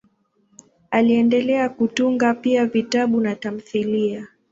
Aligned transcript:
Aliendelea 0.91 1.69
kutunga 1.69 2.33
pia 2.33 2.65
vitabu 2.65 3.21
na 3.21 3.35
tamthiliya. 3.35 4.27